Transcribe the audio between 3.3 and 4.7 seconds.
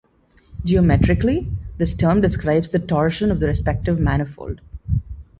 the respective manifold.